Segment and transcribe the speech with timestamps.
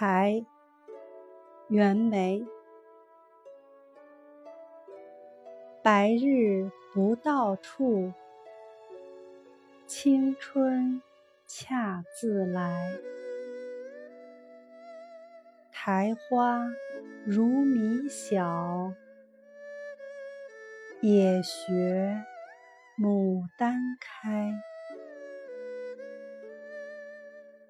[0.00, 0.46] 苔，
[1.68, 2.42] 袁枚。
[5.82, 8.14] 白日不到处，
[9.86, 11.02] 青春
[11.46, 12.94] 恰自来。
[15.70, 16.66] 苔花
[17.26, 18.94] 如米小，
[21.02, 22.24] 也学
[22.98, 24.50] 牡丹开。